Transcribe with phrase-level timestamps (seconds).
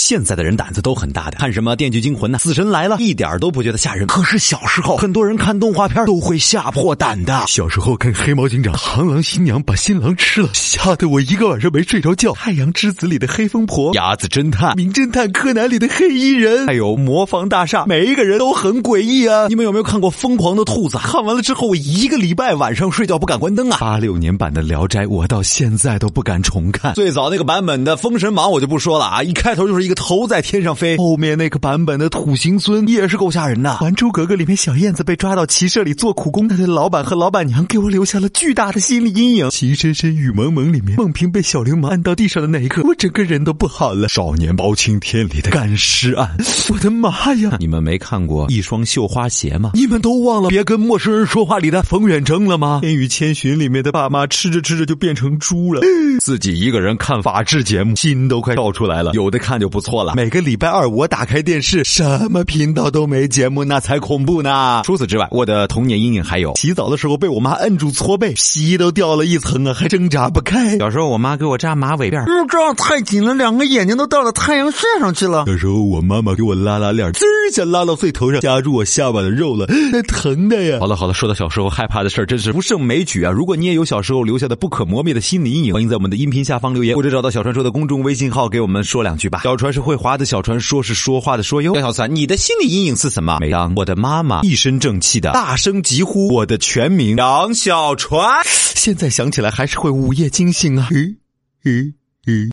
[0.00, 4.06] 现在的人胆子都很大的，看什么《电锯惊魂》呐，《死神来了》，一点都不觉得吓人。
[4.06, 7.44] 可是小时候，很多人看动画片都会吓破胆的。
[7.46, 12.32] 小时候看《黑猫警长》，螳螂新娘把新郎吃了，吓得我一个晚上没睡着觉。
[12.34, 19.48] 《太阳之子》里的黑疯婆，鸭子侦探，《名侦探柯南》里的黑衣人，还有魔方大厦，每一个人都很诡异啊！
[19.48, 20.96] 你们有没有看过《疯狂的兔子》？
[21.00, 23.76] 看完了之后，我一个礼拜晚上睡觉不敢关灯啊！
[23.78, 26.94] 八六年版的《聊斋》，我到现在都不敢重看。
[26.94, 30.96] 最早那个版本的《封神榜》，我就不说了啊，一开头就是一个头在天上飞。
[30.96, 33.70] 后面那个版本的土行孙也是够吓人的。
[33.74, 39.46] 《还珠格格》里面小燕子被抓到骑射里做苦工，她的老板和老板娘给我留下了巨大的心理阴影。
[39.50, 44.06] 《情深深雨蒙蒙》里面孟平被小流氓按到地上的那一刻，我整个人都不好了。
[44.12, 46.36] 《少年包青天》里的干尸案，
[46.72, 47.56] 我的妈呀！
[47.58, 49.72] 你们没看过《一双绣花鞋》吗？
[49.74, 52.80] 你们都忘了别跟陌生人说话里的冯远征了吗？
[52.86, 55.80] 《千与千寻》里面的爸妈吃着吃着就变成猪了，
[56.20, 59.12] 自己一个人看法制节目，心都快跳出来了。
[59.14, 60.14] 有的看就不错了。
[60.16, 64.82] 每个礼拜二我打开电视，什么频道都没节目，那才恐怖呢。
[64.84, 70.76] 除此之外，我的童年阴影还有洗澡的时候被我妈摁住搓背，皮都掉了一层啊，还挣扎不开。
[70.78, 75.44] 小时候我妈给我扎马尾辫，嗯，这样太紧了，两个眼睛都到了太阳穴上去了。
[75.46, 80.78] 有时候我妈妈给我拉拉链，滋儿一下拉到最头上，夹住我下巴的肉了，那疼的呀。
[80.80, 83.30] 好了好了，说到小时候害怕的事儿，真是不胜枚举啊。
[83.30, 89.40] 如果你也有小时候留下的不可磨灭的心理阴影，欢迎在我们的音频下方留言，或者找到小传说的公众微信号给我们说两句吧。
[89.44, 91.74] 小船是会划的小船说是说话的说哟。
[91.74, 93.36] 小三，你的心理阴影是什么？
[93.40, 100.88] 每当我的妈妈一身正气的大声疾呼我的全名杨小船，现在想起来还是会午夜惊醒啊。
[100.92, 101.18] 嗯
[101.64, 101.92] 嗯
[102.26, 102.48] 嗯。